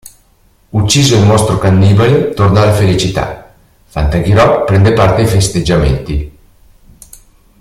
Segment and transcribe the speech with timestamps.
[0.71, 3.53] Ucciso il mostro cannibale torna la felicità;
[3.85, 6.37] Fantaghirò prende parte ai festeggiamenti.